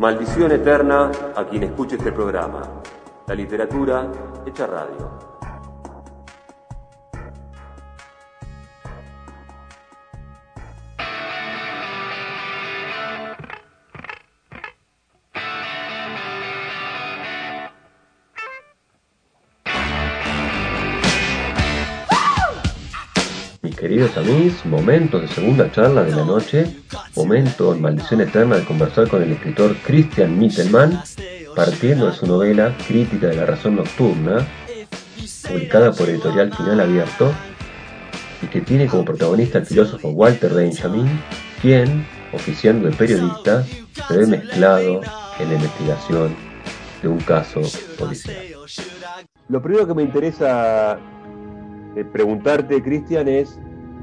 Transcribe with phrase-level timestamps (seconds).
[0.00, 2.62] Maldición eterna a quien escuche este programa.
[3.26, 4.10] La literatura
[4.46, 5.29] hecha radio.
[24.00, 26.74] Queridos amigos, momento de segunda charla de la noche,
[27.14, 31.02] momento en Maldición Eterna de conversar con el escritor Christian Mittelmann,
[31.54, 34.48] partiendo de su novela Crítica de la Razón Nocturna,
[35.46, 37.30] publicada por Editorial Final Abierto,
[38.40, 41.06] y que tiene como protagonista al filósofo Walter Benjamin,
[41.60, 43.66] quien, oficiando de periodista,
[44.08, 45.02] se ve mezclado
[45.38, 46.34] en la investigación
[47.02, 47.60] de un caso
[47.98, 48.46] policial.
[49.50, 50.98] Lo primero que me interesa
[51.96, 53.58] eh, preguntarte, Cristian, es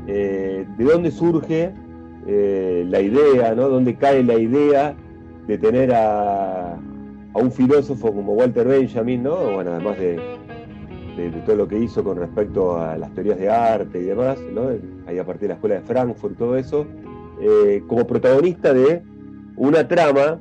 [0.07, 1.73] eh, de dónde surge
[2.25, 3.67] eh, la idea, ¿no?
[3.67, 4.95] dónde cae la idea
[5.47, 6.79] de tener a,
[7.33, 9.35] un filósofo como Walter Benjamin, ¿no?
[9.53, 10.19] bueno, además de,
[11.45, 14.69] todo lo que hizo con respecto a las teorías de arte y demás, ¿no?
[15.07, 16.85] ahí a partir de la escuela de Frankfurt, todo eso,
[17.41, 19.01] eh, como protagonista de
[19.55, 20.39] una trama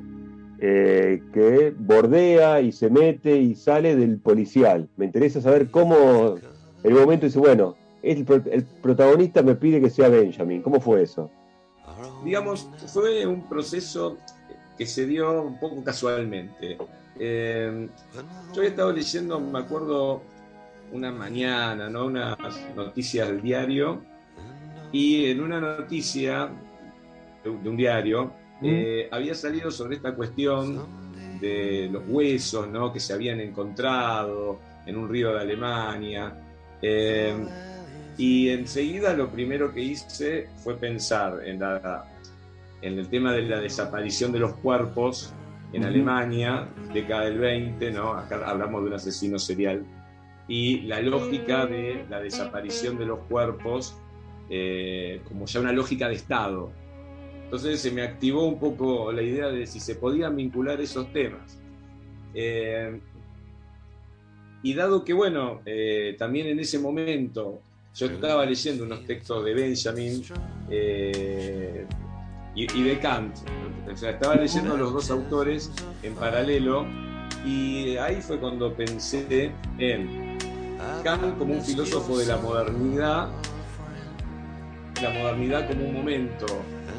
[0.59, 4.89] que bordea y se mete y sale del policial.
[4.97, 6.35] Me interesa saber cómo
[6.83, 8.25] el momento dice, bueno, el,
[8.81, 10.61] protagonista me pide que sea Benjamin.
[10.61, 11.29] ¿Cómo fue eso?
[12.23, 14.17] Digamos, fue un proceso
[14.77, 16.77] que se dio un poco casualmente.
[17.19, 17.89] Eh,
[18.53, 20.21] yo había estado leyendo, me acuerdo,
[20.91, 22.05] una mañana, ¿no?
[22.05, 22.37] unas
[22.75, 24.01] noticias del diario,
[24.91, 26.49] y en una noticia
[27.43, 28.31] de, un diario
[28.61, 28.65] ¿Mm?
[28.65, 30.85] eh, había salido sobre esta cuestión
[31.41, 32.91] de los huesos ¿no?
[32.91, 36.33] que se habían encontrado en un río de Alemania.
[36.81, 37.35] Eh,
[38.17, 42.05] y enseguida lo primero que hice fue pensar en, la,
[42.81, 45.33] en el tema de la desaparición de los cuerpos
[45.73, 48.13] en Alemania, década del 20, ¿no?
[48.13, 49.85] Acá hablamos de un asesino serial.
[50.47, 53.97] Y la lógica de la desaparición de los cuerpos
[54.49, 56.71] eh, como ya una lógica de Estado.
[57.43, 61.59] Entonces se me activó un poco la idea de si se podían vincular esos temas.
[62.33, 62.99] Eh,
[64.63, 67.61] y dado que, bueno, eh, también en ese momento
[67.93, 70.23] yo estaba leyendo unos textos de Benjamin
[70.69, 71.85] eh,
[72.55, 73.35] y, de Kant.
[73.91, 75.71] O sea, estaba leyendo los dos autores
[76.03, 76.85] en paralelo
[77.45, 80.37] y ahí fue cuando pensé en
[81.03, 83.29] Kant como un filósofo de la modernidad,
[85.01, 86.45] la modernidad como un momento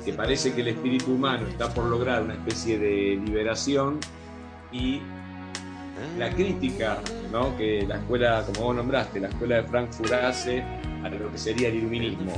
[0.05, 4.01] que parece que el espíritu humano está por lograr una especie de liberación
[4.73, 5.03] y
[6.19, 6.99] la crítica
[7.33, 7.57] ¿no?
[7.57, 10.63] que la escuela, como vos nombraste, la escuela de Frankfurt hace
[11.05, 12.33] a lo que sería el iluminismo.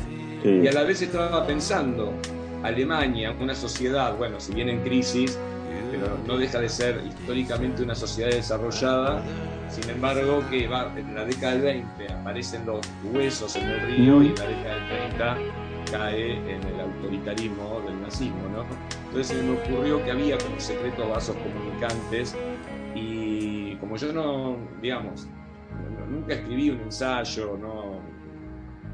[0.45, 2.15] Y a la vez estaba pensando,
[2.63, 5.39] Alemania, una sociedad, bueno, si bien en crisis,
[5.91, 9.23] pero no deja de ser históricamente una sociedad desarrollada,
[9.69, 12.81] sin embargo que va, en la década del 20 aparecen los
[13.13, 15.39] huesos en el río y en la década del 30
[15.91, 18.65] cae en el autoritarismo del nazismo, ¿no?
[19.07, 22.37] Entonces se me ocurrió que había como secretos vasos comunicantes
[22.95, 23.30] y
[23.81, 25.27] como yo no, digamos,
[26.09, 28.01] nunca escribí un ensayo, no,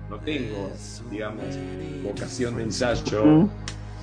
[0.09, 0.71] no tengo,
[1.11, 1.45] digamos,
[2.03, 3.49] vocación de ensayo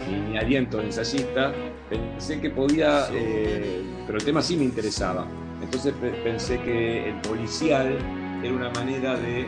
[0.09, 1.53] ni, aliento de ensayista,
[1.89, 5.25] pensé que podía, eh, pero el tema sí me interesaba.
[5.61, 7.97] Entonces pensé que el policial
[8.43, 9.47] era una manera de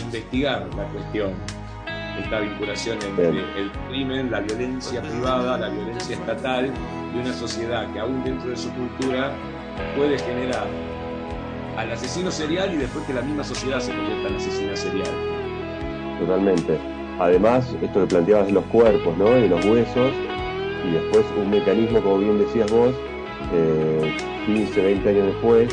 [0.00, 1.32] investigar la cuestión,
[2.22, 6.72] esta vinculación entre el crimen, la violencia privada, la violencia estatal
[7.12, 9.32] y una sociedad que aún dentro de su cultura
[9.96, 10.66] puede generar
[11.76, 15.34] al asesino serial y después que la misma sociedad se convierta en asesina serial
[16.18, 16.78] totalmente.
[17.18, 19.30] Además, esto que planteabas de los cuerpos, ¿no?
[19.30, 20.12] De los huesos,
[20.86, 22.94] y después un mecanismo, como bien decías vos,
[24.46, 25.68] 15, eh, 20 años después,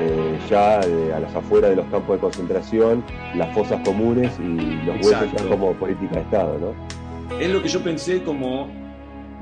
[0.00, 3.04] eh, ya a las afueras de los campos de concentración,
[3.34, 7.38] las fosas comunes y los huesos ya como política de Estado, ¿no?
[7.40, 8.68] Es lo que yo pensé como,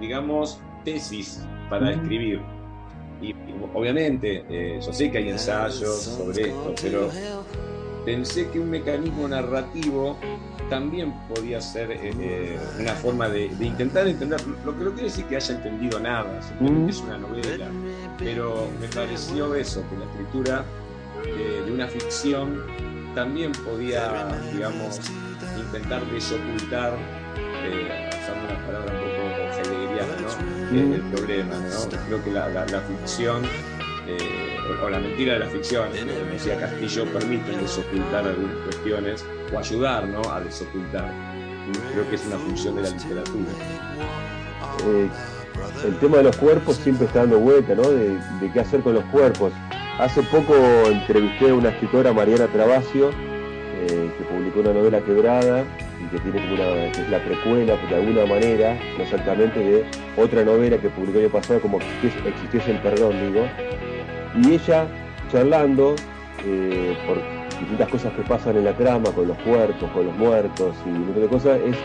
[0.01, 2.41] digamos, tesis para escribir.
[3.21, 3.35] Y,
[3.75, 7.11] obviamente, eh, yo sé que hay ensayos sobre esto, pero
[8.05, 10.17] pensé que un mecanismo narrativo
[10.69, 15.25] también podía ser eh, eh, una forma de, intentar entender, lo que no quiere decir
[15.27, 17.69] que haya entendido nada, simplemente es una novela,
[18.19, 20.65] pero me pareció eso, que la escritura
[21.25, 22.63] de, una ficción
[23.15, 25.01] también podía, digamos,
[25.59, 26.95] intentar desocultar,
[27.65, 29.16] eh, usando una palabra un poco
[30.73, 31.99] el problema, ¿no?
[32.07, 33.43] Creo que la, la ficción
[34.07, 34.19] eh,
[34.85, 40.07] o, la mentira de la ficción, como decía Castillo, permiten desocultar algunas cuestiones o ayudar
[40.09, 40.23] ¿no?
[40.31, 41.11] a desocultar.
[41.93, 43.51] Creo que es una función de la literatura.
[44.87, 45.09] Eh,
[45.85, 47.83] el tema de los cuerpos siempre está dando vuelta, ¿no?
[47.91, 48.19] De,
[48.53, 49.53] qué hacer con los cuerpos.
[49.99, 50.55] Hace poco
[50.87, 53.11] entrevisté a una escritora, Mariana Travasio,
[53.87, 55.65] que publicó una novela quebrada
[56.01, 59.85] y que tiene como una, que es la precuela, de alguna manera, no exactamente, de
[60.17, 63.47] otra novela que publicó el año pasado, como existiese el perdón, digo.
[64.43, 64.87] Y ella,
[65.31, 65.95] charlando,
[66.45, 67.19] eh, por
[67.59, 71.07] distintas cosas que pasan en la trama, con los cuerpos, con los muertos y un
[71.07, 71.77] montón de cosas, es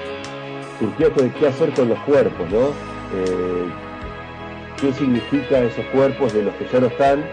[0.82, 2.70] surgió de qué hacer con los cuerpos, ¿no?
[3.14, 3.70] Eh,
[4.80, 7.24] ¿Qué significa esos cuerpos de los que ya no están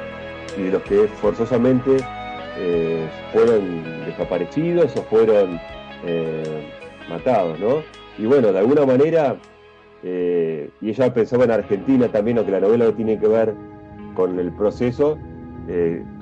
[0.58, 1.96] y de los que forzosamente
[2.58, 5.58] eh, fueron desaparecidos o fueron
[6.04, 6.68] eh,
[7.08, 7.82] matados, ¿no?
[8.18, 9.36] Y bueno, de alguna manera,
[10.02, 13.54] y ella pensaba en Argentina también, que la novela no tiene que ver
[14.14, 15.18] con el proceso,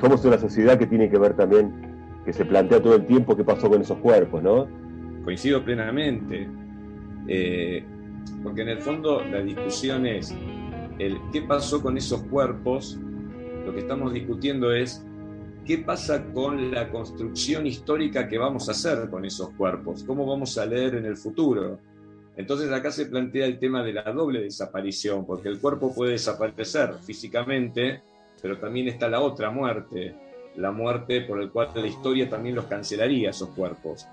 [0.01, 1.73] somos una sociedad que tiene que ver también,
[2.27, 4.67] que se plantea todo el tiempo qué pasó con esos cuerpos, ¿no?
[5.25, 6.49] Coincido plenamente.
[7.29, 7.85] Eh,
[8.43, 10.35] porque en el fondo la discusión es
[10.99, 12.99] el qué pasó con esos cuerpos,
[13.65, 15.06] lo que estamos discutiendo es
[15.67, 20.57] qué pasa con la construcción histórica que vamos a hacer con esos cuerpos, cómo vamos
[20.59, 21.81] a leer en el futuro.
[22.37, 26.95] Entonces acá se plantea el tema de la doble desaparición, porque el cuerpo puede desaparecer
[27.03, 28.03] físicamente,
[28.41, 30.15] pero también está la otra muerte,
[30.57, 34.07] la muerte por la cual la historia también los cancelaría esos cuerpos.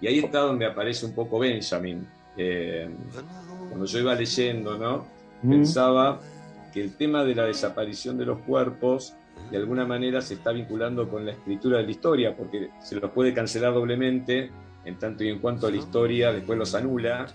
[0.00, 2.06] Y ahí está donde aparece un poco Benjamin,
[2.36, 2.88] eh,
[3.70, 5.04] cuando yo iba leyendo, ¿no?
[5.42, 6.20] Pensaba
[6.72, 9.14] que el tema de la desaparición de los cuerpos
[9.50, 13.10] de alguna manera se está vinculando con la escritura de la historia, porque se los
[13.10, 14.50] puede cancelar doblemente
[14.84, 17.26] en tanto y en cuanto la historia después los anula,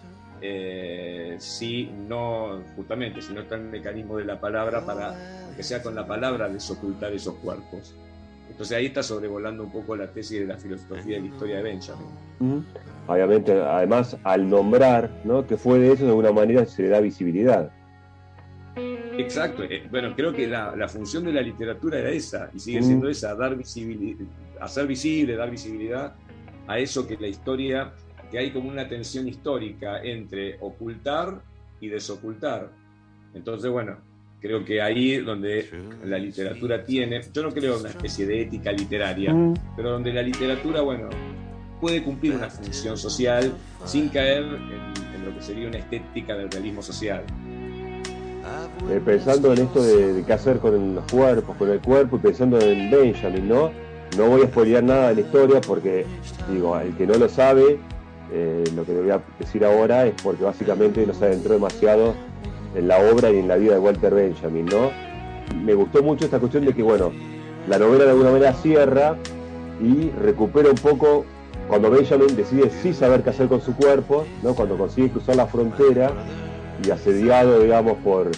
[0.42, 5.83] eh, si no, justamente, si no está el mecanismo de la palabra para que sea
[5.83, 7.95] con la palabra desocultar esos cuerpos.
[8.50, 11.63] Entonces ahí está sobrevolando un poco la tesis de la filosofía de la historia de
[11.63, 12.65] Benjamin.
[13.07, 15.45] Obviamente, además, al nombrar ¿no?
[15.48, 17.71] que fue de eso, de alguna manera se le da visibilidad.
[19.21, 19.63] Exacto.
[19.63, 23.35] Eh, bueno, creo que la, función de la literatura era esa, y sigue siendo esa,
[23.35, 24.25] dar visibilidad,
[24.59, 26.15] hacer visible, dar visibilidad
[26.68, 27.94] a eso que la historia,
[28.29, 31.41] que hay como una tensión histórica entre ocultar
[31.79, 32.69] y desocultar.
[33.33, 33.97] Entonces, bueno,
[34.39, 35.69] creo que ahí donde
[36.06, 39.33] la literatura tiene, yo no creo una especie de ética literaria,
[39.75, 41.09] pero donde la literatura, bueno,
[41.79, 43.53] puede cumplir una función social
[43.85, 47.24] sin caer en, lo que sería una estética del realismo social.
[48.89, 52.59] Eh, pensando en esto de, qué hacer con los cuerpos, con el cuerpo y pensando
[52.59, 53.71] en Benjamin, ¿no?
[54.17, 56.05] No voy a spoilear nada de la historia porque,
[56.51, 57.79] digo, el que no lo sabe,
[58.33, 62.13] eh, lo que le voy a decir ahora es porque básicamente no se adentró demasiado
[62.75, 64.91] en la obra y en la vida de Walter Benjamin, ¿no?
[65.63, 67.11] Me gustó mucho esta cuestión de que, bueno,
[67.69, 69.15] la novela de alguna manera cierra
[69.79, 71.25] y recupera un poco
[71.67, 74.53] cuando Benjamin decide sí saber qué hacer con su cuerpo, ¿no?
[74.55, 76.11] cuando consigue cruzar la frontera
[76.83, 78.31] y asediado, digamos, por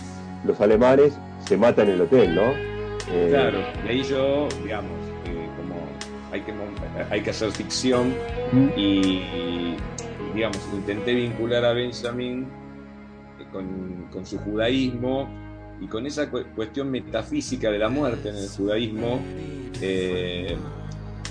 [0.45, 1.13] los alemanes,
[1.45, 2.51] se mata en el hotel, ¿no?
[3.11, 4.91] Eh, claro, y ahí yo, digamos,
[5.25, 5.75] eh, como
[6.31, 6.53] hay que,
[7.09, 8.13] hay que hacer ficción
[8.75, 9.75] y,
[10.33, 12.47] digamos, intenté vincular a Benjamin
[13.39, 15.29] eh, con, con su judaísmo
[15.81, 19.19] y con esa cuestión metafísica de la muerte en el judaísmo.
[19.81, 20.55] Eh,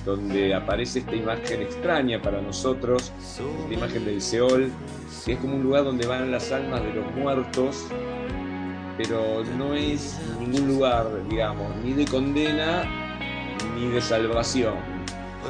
[0.04, 4.70] donde aparece esta imagen extraña para nosotros, esta imagen del Seol,
[5.24, 7.86] que es como un lugar donde van las almas de los muertos,
[8.96, 12.84] pero no es ningún lugar, digamos, ni de condena
[13.76, 14.74] ni de salvación.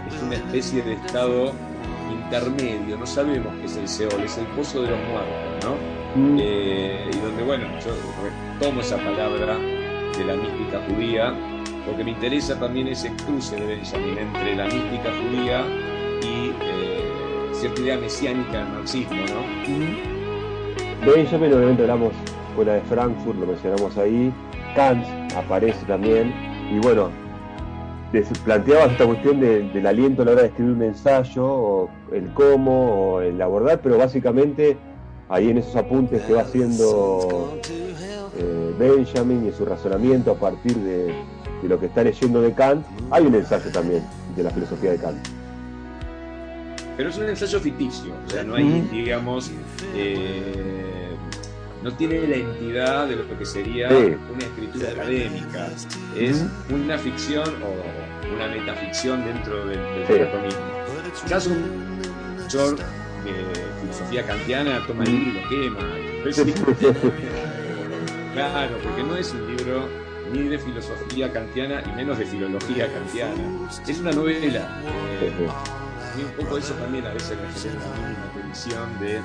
[0.09, 1.53] Es una especie de estado
[2.11, 6.03] intermedio, no sabemos qué es el Seol, es el pozo de los muertos, ¿no?
[6.15, 6.39] Mm.
[6.41, 7.95] Eh, y donde, bueno, yo
[8.61, 11.35] tomo esa palabra de la mística judía
[11.87, 15.65] porque me interesa también ese cruce de Benjamin entre la mística judía
[16.23, 19.43] y eh, cierta idea mesiánica del marxismo, ¿no?
[21.07, 22.13] Benjamin, obviamente hablamos
[22.55, 24.33] fuera de Frankfurt, lo mencionamos ahí,
[24.77, 26.33] Kant aparece también,
[26.71, 27.11] y bueno,
[28.45, 33.15] planteaba esta cuestión del aliento a la hora de escribir un ensayo, o el cómo,
[33.15, 34.77] o el abordar, pero básicamente
[35.29, 37.59] ahí en esos apuntes que va haciendo
[38.37, 41.15] eh, Benjamin y su razonamiento a partir de,
[41.63, 44.03] de lo que está leyendo de Kant, hay un ensayo también
[44.37, 45.19] de la filosofía de Kant.
[46.97, 49.51] Pero es un ensayo ficticio, o sea, no hay, digamos,
[49.95, 50.93] eh,
[51.83, 55.69] no tiene la entidad de lo que sería una escritura académica.
[56.17, 60.61] Es una ficción o una metaficción dentro del, del mismo.
[61.23, 61.99] Quizás un
[62.37, 65.81] profesor de filosofía kantiana toma el libro y lo quema.
[68.35, 70.02] claro, porque no es un libro
[70.33, 73.69] ni de filosofía kantiana y menos de filología kantiana.
[73.87, 74.81] Es una novela.
[75.21, 75.33] Eh,
[76.19, 79.21] y un poco eso también a veces me genera una tensión de, eh,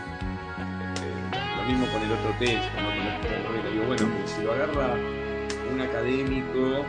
[1.58, 2.90] lo mismo con el otro texto, ¿no?
[2.90, 3.70] con la otra novela.
[3.72, 4.96] Digo, bueno, pero si lo agarra
[5.74, 6.86] un académico,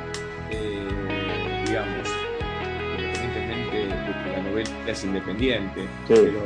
[0.50, 2.08] eh, digamos,
[2.98, 6.42] independientemente de que la novela es independiente, pero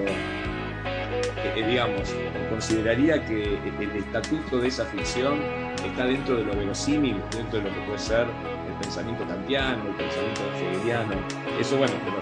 [1.55, 2.15] digamos,
[2.51, 7.75] consideraría que el estatuto de esa ficción está dentro de lo verosímil, dentro de lo
[7.75, 8.27] que puede ser
[8.69, 11.15] el pensamiento kantiano, el pensamiento hegeliano.
[11.61, 12.17] Eso, bueno, pero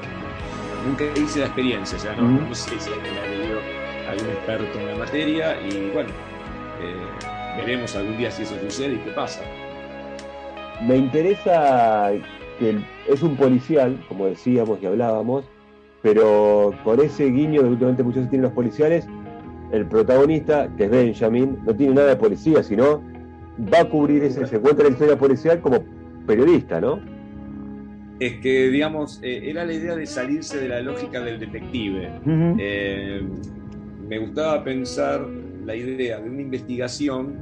[0.86, 3.60] nunca hice la experiencia, o sea, no, no sé si alguien ha leído
[4.08, 6.10] algún experto en la materia y bueno,
[6.80, 9.42] eh, veremos algún día si eso sucede y qué pasa.
[10.86, 12.10] Me interesa
[12.58, 15.44] que es un policial, como decíamos y hablábamos,
[16.02, 19.06] pero por ese guiño que últimamente muchos tienen los policiales,
[19.72, 23.02] el protagonista, que es Benjamin, no tiene nada de policía, sino
[23.58, 25.84] va a cubrir ese, se encuentra la historia policial como
[26.26, 27.00] periodista, ¿no?
[28.18, 32.10] Es que, digamos, eh, era la idea de salirse de la lógica del detective.
[32.58, 33.22] eh,
[34.08, 35.26] me gustaba pensar
[35.64, 37.36] la idea de una investigación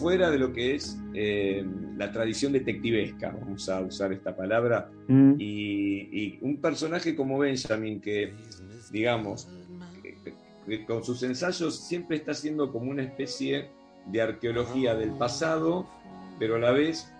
[0.00, 1.64] fuera de lo que es eh,
[1.96, 4.90] la tradición detectivesca, vamos a usar esta palabra,
[5.38, 8.32] y, y un personaje como Benjamin que,
[8.90, 9.48] digamos,
[10.02, 10.16] que-
[10.66, 13.70] que con sus ensayos siempre está haciendo como una especie
[14.06, 15.86] de arqueología del pasado,
[16.38, 17.12] pero a la vez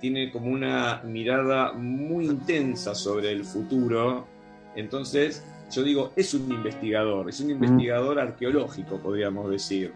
[0.00, 4.26] tiene como una mirada muy intensa sobre el futuro.
[4.74, 9.92] Entonces, yo digo, es un investigador, es un investigador arqueológico, podríamos decir.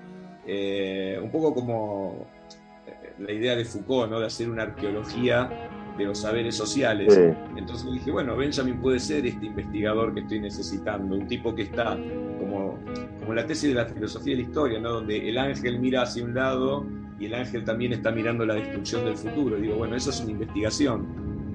[0.46, 2.26] Eh, un poco como
[2.86, 4.20] eh, la idea de Foucault, ¿no?
[4.20, 5.50] De hacer una arqueología
[5.98, 7.14] de los saberes sociales.
[7.14, 7.20] Sí.
[7.56, 11.96] Entonces dije, bueno, Benjamin puede ser este investigador que estoy necesitando, un tipo que está
[12.38, 12.78] como,
[13.20, 14.90] como la tesis de la filosofía de la historia, ¿no?
[14.90, 16.84] donde el ángel mira hacia un lado
[17.18, 19.56] y el ángel también está mirando la destrucción del futuro.
[19.58, 21.06] Y digo, bueno, eso es una investigación,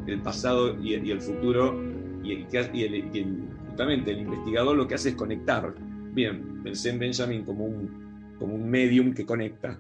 [0.08, 1.76] el pasado y, y el futuro,
[2.24, 5.74] y, el, y el- y el- justamente el investigador lo que hace es conectar.
[6.14, 9.78] Bien, pensé en Benjamin como un, como un medium que conecta.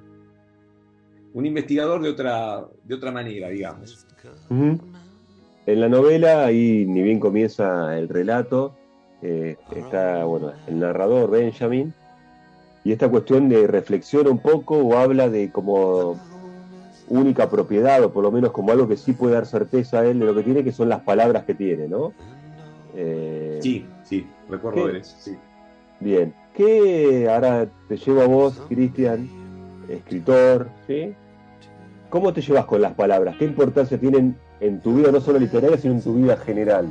[1.33, 4.05] Un investigador de otra, de otra manera, digamos.
[4.49, 8.75] En la novela, ahí ni bien comienza el relato,
[9.21, 11.93] eh, está bueno, el narrador Benjamin,
[12.83, 16.19] y esta cuestión de reflexiona un poco o habla de como
[17.07, 20.19] única propiedad, o por lo menos como algo que sí puede dar certeza a él
[20.19, 22.13] de lo que tiene, que son las palabras que tiene, ¿no?
[22.95, 24.87] Eh, Sí, sí, recuerdo ¿Qué?
[24.87, 25.37] ver eso, sí.
[25.99, 26.33] Bien.
[26.53, 29.29] ¿Qué ahora te llevo a vos, Cristian,
[29.89, 31.13] escritor, ¿sí?
[32.09, 33.35] ¿Cómo te llevas con las palabras?
[33.37, 36.89] ¿Qué importancia tienen en tu vida, no solo literaria, sino en tu vida general?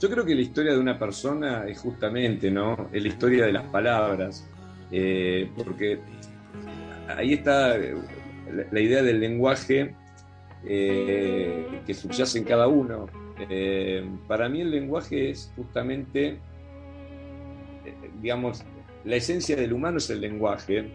[0.00, 2.88] Yo creo que la historia de una persona es justamente, ¿no?
[2.92, 4.46] Es la historia de las palabras.
[4.90, 5.98] Eh, porque
[7.08, 7.94] ahí está eh,
[8.70, 9.94] la, idea del lenguaje
[10.64, 13.06] eh, que subyace en cada uno.
[13.48, 16.38] Eh, para mí el lenguaje es justamente,
[18.20, 18.64] digamos,
[19.04, 20.90] la esencia del humano es el lenguaje,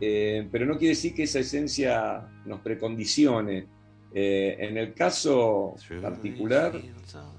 [0.00, 3.66] eh, pero no quiere decir que esa esencia nos precondicione.
[4.12, 6.72] Eh, en el caso particular,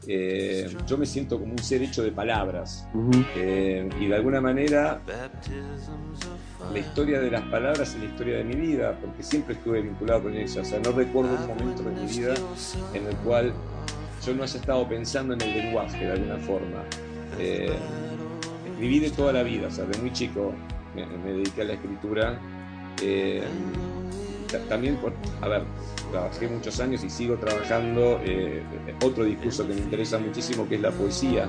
[0.07, 2.87] eh, yo me siento como un ser hecho de palabras
[3.35, 5.01] eh, y de alguna manera
[6.71, 10.23] la historia de las palabras es la historia de mi vida, porque siempre estuve vinculado
[10.23, 10.61] con eso.
[10.61, 12.35] O sea, no recuerdo un momento de mi vida
[12.93, 13.53] en el cual
[14.25, 16.83] yo no haya estado pensando en el lenguaje de alguna forma.
[17.37, 17.73] Eh,
[18.71, 20.53] escribí de toda la vida, o sea, de muy chico
[20.95, 22.39] me, me dediqué a la escritura.
[23.01, 23.41] Eh,
[24.51, 24.97] ta- también,
[25.41, 25.63] a ver,
[26.11, 28.61] trabajé muchos años y sigo trabajando eh,
[29.03, 31.47] otro discurso que me interesa muchísimo, que es la poesía,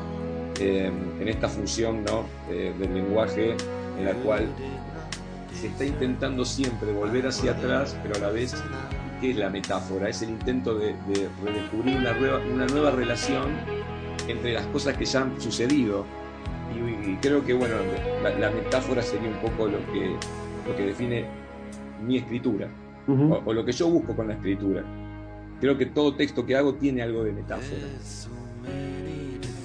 [0.61, 2.25] eh, en esta función ¿no?
[2.51, 3.57] Eh, del lenguaje
[3.99, 4.47] en la cual
[5.61, 8.55] se está intentando siempre volver hacia atrás, pero a la vez,
[9.21, 10.09] ¿qué es la metáfora?
[10.09, 13.51] Es el intento de, de redescubrir una nueva, una nueva relación
[14.29, 16.05] entre las cosas que ya han sucedido.
[16.89, 17.75] Y, creo que, bueno,
[18.23, 20.17] la, la metáfora sería un poco lo que,
[20.69, 21.27] lo que define
[22.05, 22.69] mi escritura,
[23.07, 23.35] Ujú.
[23.35, 24.85] o, o lo que yo busco con la escritura.
[25.61, 27.81] Creo que todo texto que hago tiene algo de metáfora.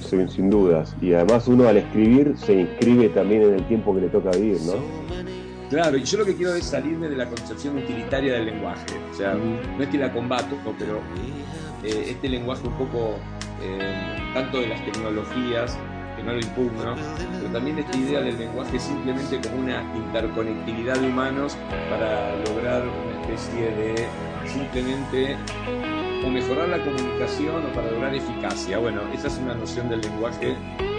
[0.02, 0.96] Sin, sin dudas.
[1.02, 4.60] Y además uno al escribir se inscribe también en el tiempo que le toca vivir,
[4.62, 4.76] ¿no?
[5.70, 8.86] Claro, y yo lo que quiero es salirme de la concepción utilitaria del lenguaje.
[9.12, 10.74] O sea, no es que la combato, ¿no?
[10.80, 11.00] pero
[11.84, 13.16] eh, este lenguaje un poco,
[13.62, 13.80] eh,
[14.34, 15.78] tanto de las tecnologías,
[16.18, 16.96] que no lo impugno,
[17.38, 21.58] pero también esta idea del lenguaje simplemente como una interconectividad de humanos
[21.90, 24.08] para lograr una especie de
[24.46, 25.38] simplemente
[26.26, 28.80] o mejorar la comunicación o para lograr eficacia.
[28.80, 30.56] Bueno, esa es una noción del lenguaje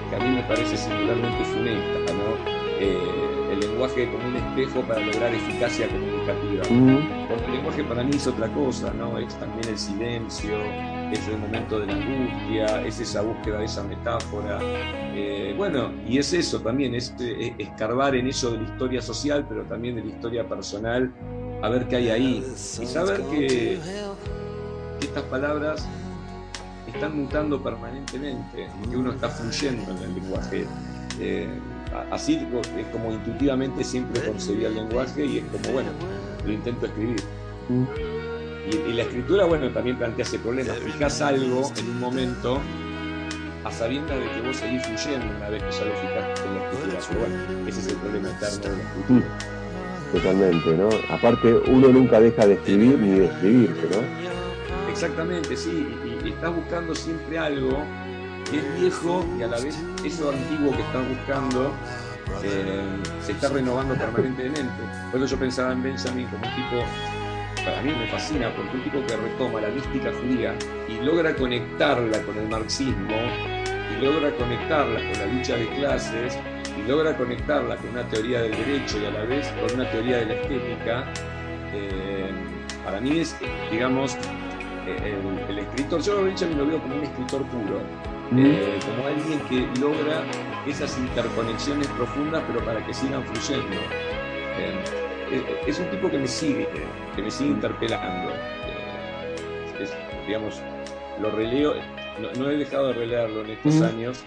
[0.08, 2.58] que a mí me parece singularmente funesta, ¿no?
[2.80, 6.17] Eh, el lenguaje como un espejo para lograr eficacia comunicativa.
[7.28, 9.18] Porque el lenguaje para mí es otra cosa, ¿no?
[9.18, 10.56] Es también el silencio,
[11.12, 14.58] es el momento de la angustia, es esa búsqueda de esa metáfora.
[14.62, 17.14] Eh, bueno, y es eso también, es,
[17.58, 21.12] escarbar en eso de la historia social, pero también de la historia personal,
[21.62, 22.44] a ver qué hay ahí.
[22.80, 23.78] Y saber que,
[25.00, 25.88] estas palabras
[26.86, 30.66] están mutando permanentemente, que uno está fluyendo en el lenguaje.
[31.20, 31.48] Eh,
[32.10, 32.34] así
[32.76, 35.90] es como intuitivamente siempre concebía el lenguaje y es como, bueno,
[36.44, 37.20] lo intento escribir.
[38.70, 40.74] Y, la escritura, bueno, también plantea ese problema.
[40.74, 42.60] Fijas algo en un momento
[43.64, 46.64] a sabiendas de que vos seguís fluyendo una vez que ya lo fijaste en la
[46.64, 47.00] escritura.
[47.08, 49.58] Pero bueno, ese es el problema eterno de la escritura.
[50.12, 50.88] Totalmente, ¿no?
[51.14, 54.28] Aparte, uno nunca deja de escribir ni de escribirse, ¿no?
[54.90, 55.86] Exactamente, sí.
[56.24, 57.82] Y, estás buscando siempre algo
[58.50, 61.72] que es viejo y a la vez eso antiguo que estás buscando
[62.42, 62.82] eh,
[63.20, 64.82] se está renovando permanentemente.
[65.10, 66.84] Por eso yo pensaba en Benjamin como un tipo
[67.64, 70.54] para mí me fascina porque un tipo que retoma la mística judía
[70.88, 73.16] y logra conectarla con el marxismo
[73.92, 76.38] y logra conectarla con la lucha de clases
[76.78, 80.18] y logra conectarla con una teoría del derecho y a la vez con una teoría
[80.18, 81.12] de la estética,
[81.74, 82.30] eh,
[82.84, 83.36] para mí es,
[83.70, 84.16] digamos,
[84.86, 85.18] eh,
[85.48, 87.80] el, escritor, yo Benjamin lo veo como un escritor puro,
[88.30, 88.46] mm.
[88.46, 90.22] eh, como alguien que logra
[90.66, 93.76] esas interconexiones profundas pero para que sigan fluyendo
[95.66, 96.68] es un tipo que me sigue,
[97.14, 98.30] que me sigue interpelando.
[98.30, 99.86] Eh,
[100.26, 100.60] digamos,
[101.20, 101.74] lo releo,
[102.38, 104.24] no, he dejado de releerlo en estos años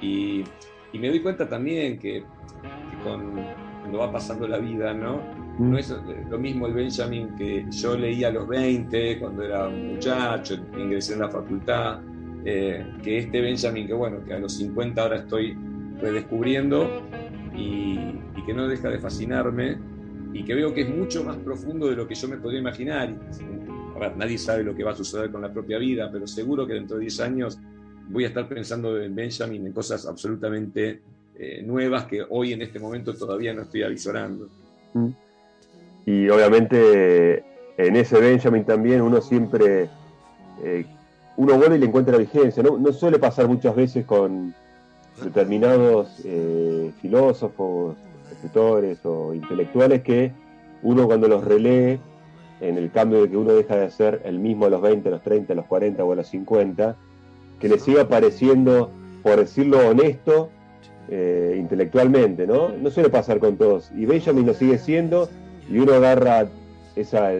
[0.00, 0.44] y,
[0.92, 2.24] me doy cuenta también que,
[3.04, 3.34] con,
[3.80, 5.20] cuando va pasando la vida, ¿no?
[5.58, 5.94] No es
[6.28, 11.14] lo mismo el Benjamin que yo leía a los 20, cuando era un muchacho, ingresé
[11.14, 12.00] en la facultad,
[12.44, 15.56] eh, que este Benjamin que, bueno, que a los 50 ahora estoy
[16.00, 17.02] redescubriendo
[17.54, 19.76] y, que no deja de fascinarme
[20.32, 23.14] y que veo que es mucho más profundo de lo que yo me podría imaginar.
[23.94, 26.66] A ver, nadie sabe lo que va a suceder con la propia vida, pero seguro
[26.66, 27.58] que dentro de 10 años
[28.08, 31.00] voy a estar pensando en Benjamin, en cosas absolutamente
[31.38, 34.48] eh, nuevas que hoy en este momento todavía no estoy avisorando.
[34.94, 35.10] Mm.
[36.06, 37.44] Y obviamente
[37.86, 39.88] en ese Benjamin también uno siempre,
[40.62, 40.84] eh,
[41.40, 42.62] uno vuelve y le encuentra vigencia.
[42.62, 42.92] ¿no?
[42.92, 44.54] suele pasar muchas veces con
[45.24, 47.96] determinados eh, filósofos
[48.30, 50.32] escritores o intelectuales que
[50.82, 51.98] uno cuando los relee,
[52.60, 55.12] en el cambio de que uno deja de ser el mismo a los 20, a
[55.12, 56.96] los 30, a los 40 o a los 50,
[57.58, 58.90] que le siga pareciendo,
[59.22, 60.50] por decirlo honesto,
[61.08, 62.68] eh, intelectualmente, ¿no?
[62.68, 63.90] No suele pasar con todos.
[63.96, 65.30] Y Benjamin lo sigue siendo
[65.70, 66.48] y uno agarra
[66.96, 67.30] esa,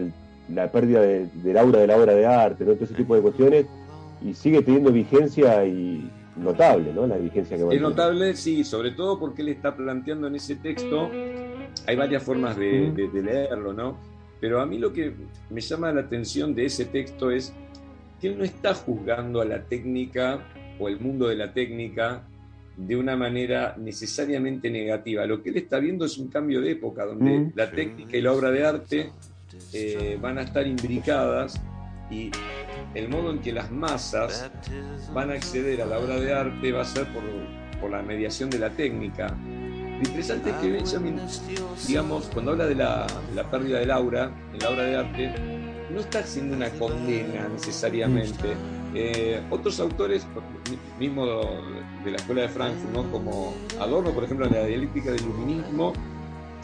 [0.49, 2.73] la pérdida del aura de la obra de arte, ¿no?
[2.73, 3.65] Todo ese tipo de cuestiones
[4.23, 7.07] y sigue teniendo vigencia y, notable, ¿no?
[7.07, 10.55] La vigencia que va Es notable, sí, sobre todo porque él está planteando en ese
[10.55, 11.09] texto,
[11.87, 13.97] hay varias formas de, leerlo, ¿no?
[14.39, 15.13] Pero a mí lo que
[15.49, 17.53] me llama la atención de ese texto es
[18.19, 20.43] que él no está juzgando a la técnica
[20.79, 22.23] o el mundo de la técnica
[22.75, 25.25] de una manera necesariamente negativa.
[25.27, 28.31] Lo que él está viendo es un cambio de época, donde la técnica y la
[28.31, 29.11] obra de arte
[29.73, 31.61] eh, van a estar imbricadas
[32.11, 32.29] y
[32.93, 34.51] el modo en que las masas
[35.13, 38.59] van a acceder a la obra de arte va a ser por, la mediación de
[38.59, 39.35] la técnica.
[39.43, 41.19] Lo interesante es que Benjamin,
[41.87, 43.07] digamos, cuando habla de la,
[43.49, 45.33] pérdida del aura en la obra de arte,
[45.89, 48.53] no está haciendo una condena necesariamente.
[48.93, 50.27] Eh, otros autores,
[50.99, 51.25] mismo
[52.03, 55.93] de la escuela de Frankfurt, como Adorno, por ejemplo, en la dialéctica del iluminismo,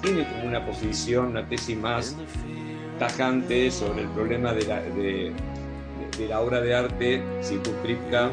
[0.02, 2.16] tiene como una posición, una tesis más
[2.98, 5.34] tajante sobre el problema de la, de,
[6.18, 8.32] de la obra de arte circunscripta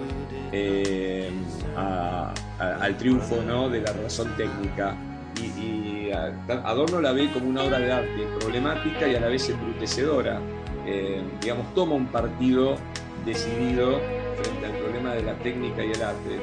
[0.52, 1.30] eh,
[1.76, 3.68] al triunfo ¿no?
[3.68, 4.96] de la razón técnica.
[5.36, 6.10] Y,
[6.64, 10.38] Adorno la ve como una obra de arte problemática y a la vez embrutecedora.
[10.86, 12.76] Eh, digamos, toma un partido
[13.24, 13.98] decidido
[14.40, 16.38] frente al problema de la técnica y el arte.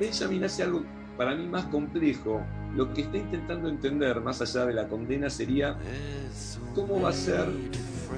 [0.00, 0.84] Benjamin hace algo
[1.18, 2.40] para mí más complejo.
[2.76, 5.76] Lo que está intentando entender, más allá de la condena, sería
[6.74, 7.46] cómo va a ser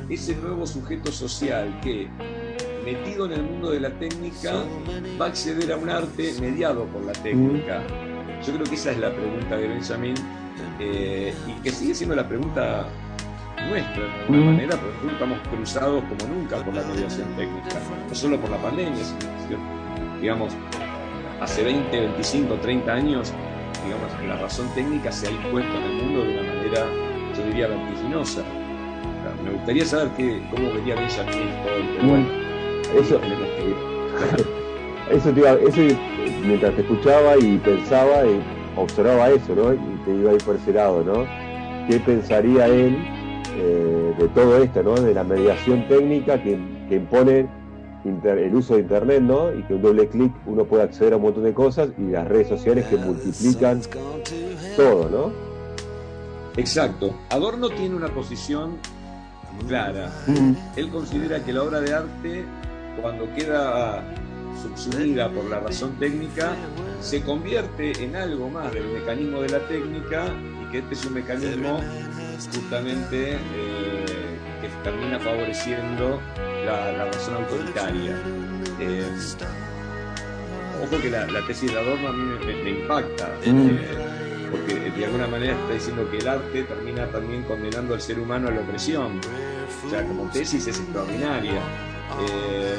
[0.09, 2.09] ese nuevo sujeto social que,
[2.85, 4.53] metido en el mundo de la técnica,
[5.21, 7.83] va a acceder a un arte mediado por la técnica.
[8.47, 10.15] Yo creo que esa es la pregunta de Benjamin
[10.79, 12.87] eh, y que sigue siendo la pregunta
[13.69, 18.39] nuestra, de alguna manera, porque estamos cruzados como nunca por la mediación técnica, no solo
[18.39, 20.53] por la pandemia, sino, digamos,
[21.41, 23.33] hace 20, 25, 30 años,
[23.85, 26.87] digamos, la razón técnica se ha impuesto en el mundo de una manera,
[27.37, 28.43] yo diría, vertiginosa
[29.43, 32.27] me gustaría saber qué, cómo vería Benjamin todo bueno,
[32.99, 33.21] eso,
[35.11, 35.97] eso, te iba, eso,
[36.47, 38.41] mientras te escuchaba y pensaba y
[38.77, 39.71] observaba eso, ¿no?
[40.05, 41.27] te iba a ir por ese lado, ¿no?
[41.89, 42.97] ¿Qué pensaría él
[43.57, 44.95] eh, de todo esto, ¿no?
[44.95, 46.59] De la mediación técnica que,
[48.05, 49.55] impone el uso de Internet, ¿no?
[49.55, 52.27] Y que un doble clic uno puede acceder a un montón de cosas y las
[52.29, 53.81] redes sociales que multiplican
[54.77, 55.33] todo, ¿no?
[56.57, 57.15] Exacto.
[57.31, 58.77] Adorno tiene una posición
[59.67, 60.11] clara.
[60.77, 62.45] Él considera que la obra de arte,
[63.01, 64.03] cuando queda
[64.63, 66.53] subsumida por la razón técnica,
[67.01, 70.27] se convierte en algo más del mecanismo de la técnica
[70.63, 71.81] y que este es un mecanismo
[72.55, 73.39] justamente eh,
[74.69, 76.21] que termina favoreciendo
[76.65, 78.17] la, razón autoritaria.
[78.81, 79.07] Eh,
[80.83, 83.29] ojo que la, tesis de Adorno a mí me, impacta.
[83.45, 83.69] Mm.
[83.71, 88.19] Eh, porque de alguna manera está diciendo que el arte termina también condenando al ser
[88.19, 89.21] humano a la opresión.
[89.87, 91.61] O sea, como tesis es extraordinaria.
[92.21, 92.77] Eh,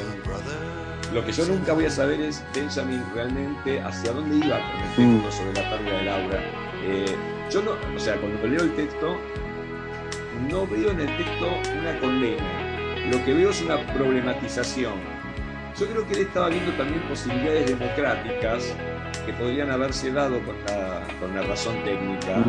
[1.12, 5.22] lo que yo nunca voy a saber es Benjamin realmente hacia dónde iba con el
[5.22, 5.32] texto mm.
[5.32, 6.40] sobre la pérdida de Laura.
[6.82, 7.16] Eh,
[7.50, 9.16] yo no, o sea, cuando leo el texto,
[10.48, 12.42] no veo en el texto una condena.
[13.10, 14.94] Lo que veo es una problematización.
[15.78, 18.74] Yo creo que él estaba viendo también posibilidades democráticas
[19.26, 22.42] que podrían haberse dado con la, con la razón técnica.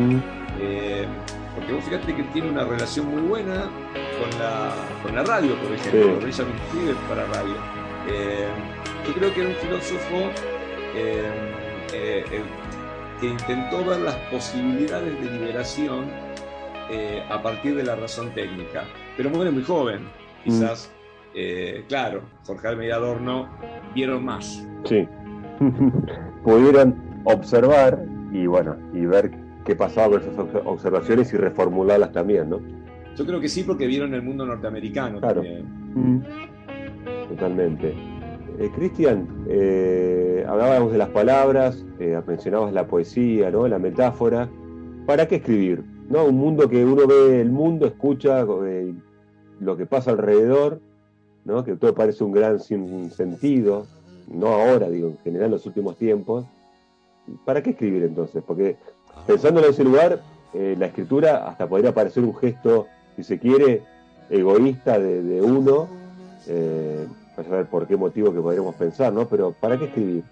[0.60, 1.06] Eh,
[1.54, 3.64] porque vos fíjate que tiene una relación muy buena
[4.18, 4.72] con la,
[5.02, 6.26] con la radio, por ejemplo.
[6.26, 7.54] Ella me escribe para radio.
[8.08, 8.48] Eh,
[9.06, 10.30] yo creo que era un filósofo
[10.94, 12.42] eh,
[13.20, 16.27] que intentó ver las posibilidades de liberación
[17.28, 18.84] a partir de la razón técnica.
[19.16, 20.08] Pero muere muy joven,
[20.44, 20.92] quizás.
[21.88, 23.48] claro, Jorge Almeida Adorno
[23.94, 24.66] vieron más.
[24.84, 25.06] Sí.
[26.44, 29.30] pudieron observar y bueno, y ver
[29.64, 32.60] qué pasaba con esas observaciones y reformularlas también, ¿no?
[33.16, 35.42] Yo creo que sí, porque vieron el mundo norteamericano claro.
[35.94, 36.20] Mm.
[37.28, 37.94] Totalmente.
[38.58, 43.66] Eh, Cristian, eh, hablábamos de las palabras, eh, mencionabas la poesía, ¿no?
[43.68, 44.48] la metáfora.
[45.06, 45.82] ¿Para qué escribir?
[46.08, 46.24] ¿No?
[46.24, 48.44] Un mundo que uno ve el mundo, escucha
[49.60, 50.80] lo que pasa alrededor,
[51.44, 51.64] ¿no?
[51.64, 53.86] que todo parece un gran sin sentido,
[54.28, 56.44] no ahora, digo, en general en los últimos tiempos,
[57.44, 58.42] ¿para qué escribir entonces?
[58.46, 58.76] Porque
[59.26, 60.20] pensando en ese lugar,
[60.54, 63.82] eh, la escritura hasta podría parecer un gesto, si se quiere,
[64.30, 65.88] egoísta de, uno,
[66.46, 69.26] eh, a saber por qué motivo que podríamos pensar, ¿no?
[69.26, 70.24] Pero ¿para qué escribir?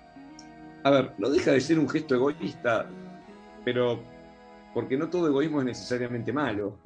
[0.82, 2.86] A ver, no deja de ser un gesto egoísta,
[3.64, 3.98] pero
[4.76, 6.76] porque no todo egoísmo es necesariamente malo.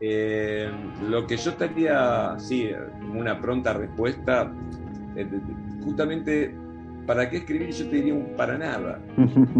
[0.00, 0.66] Eh,
[1.10, 2.70] lo que yo estaría, sí,
[3.14, 4.50] una pronta respuesta,
[5.84, 6.54] justamente,
[7.06, 7.68] ¿para qué escribir?
[7.68, 9.02] Yo te diría un para nada,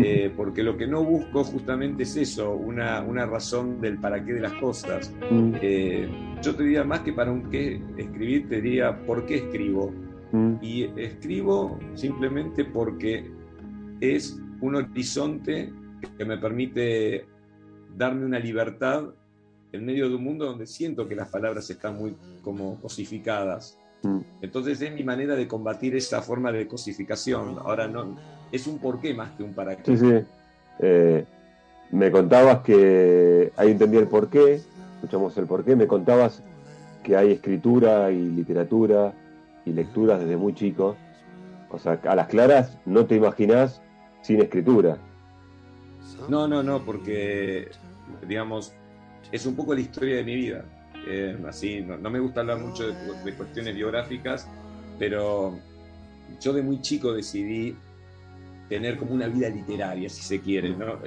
[0.02, 4.32] eh, porque lo que no busco justamente es eso, una, una razón del para qué
[4.32, 5.14] de las cosas.
[5.60, 6.08] Eh,
[6.40, 9.92] yo te diría más que para un qué escribir, te diría por qué escribo.
[10.62, 13.30] Y escribo simplemente porque
[14.00, 15.70] es un horizonte
[16.16, 17.26] que me permite
[17.98, 19.02] darme una libertad
[19.72, 23.76] en medio de un mundo donde siento que las palabras están muy como cosificadas.
[24.02, 24.20] Mm.
[24.40, 27.58] Entonces es mi manera de combatir esa forma de cosificación.
[27.58, 28.16] Ahora no,
[28.52, 29.84] es un porqué más que un para qué.
[29.84, 30.26] Sí, sí.
[30.78, 31.24] Eh,
[31.90, 34.60] me contabas que ahí entendí el porqué,
[34.94, 36.42] escuchamos el porqué, me contabas
[37.02, 39.12] que hay escritura y literatura
[39.64, 40.96] y lecturas desde muy chico.
[41.70, 43.82] O sea, a las claras no te imaginas
[44.22, 44.98] sin escritura.
[46.28, 47.70] No, no, no, porque,
[48.26, 48.72] digamos,
[49.30, 50.64] es un poco la historia de mi vida.
[51.06, 54.46] Eh, así, no, me gusta hablar mucho de, cuestiones biográficas,
[54.98, 55.58] pero
[56.40, 57.74] yo de muy chico decidí
[58.68, 60.98] tener como una vida literaria, si se quiere, ¿no?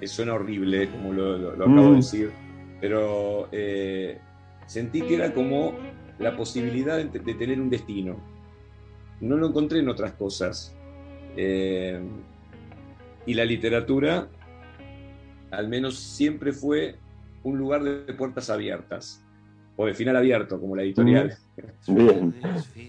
[0.00, 1.96] Eh, suena horrible, como lo, acabo de mm.
[1.96, 2.30] decir,
[2.80, 4.18] pero eh,
[4.66, 5.74] sentí que era como
[6.18, 8.16] la posibilidad de, tener un destino.
[9.20, 10.74] No lo encontré en otras cosas.
[11.36, 14.28] y la literatura,
[15.52, 16.96] al menos siempre fue
[17.44, 19.22] un lugar de puertas abiertas
[19.76, 21.36] o de final abierto, como la editorial.
[21.86, 22.34] Bien,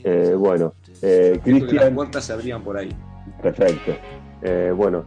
[0.03, 0.73] eh, bueno.
[1.01, 1.75] Eh, Cristian.
[1.75, 2.89] Las puertas se abrían por ahí.
[3.41, 3.93] Perfecto.
[4.41, 5.05] Eh, bueno,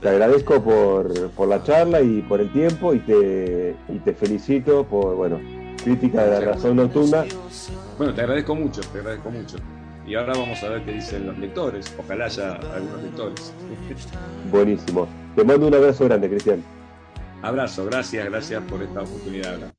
[0.00, 4.84] te agradezco por, por, la charla y por el tiempo y te, y te felicito
[4.84, 5.40] por, bueno,
[5.82, 7.24] crítica de la razón nocturna.
[7.98, 9.56] Bueno, te agradezco mucho, te agradezco mucho.
[10.06, 11.94] Y ahora vamos a ver qué dicen los lectores.
[11.98, 13.52] Ojalá haya algunos lectores.
[14.50, 15.06] Buenísimo.
[15.36, 16.62] Te mando un abrazo grande, Cristian.
[17.42, 19.72] Abrazo, gracias, gracias por esta oportunidad.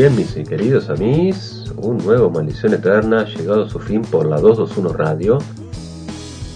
[0.00, 4.40] bien, mis queridos amigos, un nuevo Maldición Eterna ha llegado a su fin por la
[4.40, 5.38] 221 Radio.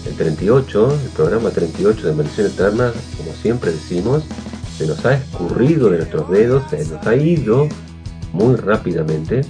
[0.07, 4.23] El 38, el programa 38 de Maldición Eterna, como siempre decimos,
[4.75, 7.69] se nos ha escurrido de nuestros dedos, se nos ha ido
[8.33, 9.41] muy rápidamente.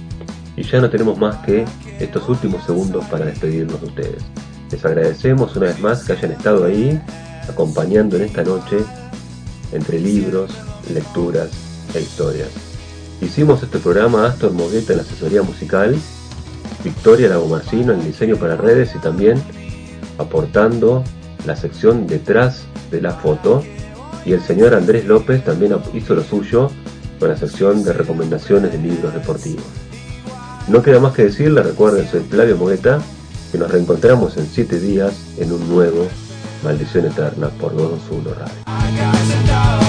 [0.56, 1.64] Y ya no tenemos más que
[2.00, 4.22] estos últimos segundos para despedirnos de ustedes.
[4.70, 7.00] Les agradecemos una vez más que hayan estado ahí
[7.48, 8.78] acompañando en esta noche
[9.72, 10.50] entre libros,
[10.92, 11.50] lecturas
[11.94, 12.48] e historias.
[13.20, 15.96] Hicimos este programa Astor Mogueta en la asesoría musical,
[16.82, 19.42] Victoria Lagomarcino en diseño para redes y también
[20.18, 21.04] aportando
[21.46, 23.62] la sección detrás de la foto
[24.24, 26.70] y el señor Andrés López también hizo lo suyo
[27.18, 29.85] con la sección de recomendaciones de libros deportivos.
[30.68, 33.00] No queda más que decirle, recuerden, soy Flavio Mogueta,
[33.52, 36.08] que nos reencontramos en 7 días en un nuevo
[36.64, 39.85] Maldición Eterna por 221 Radio.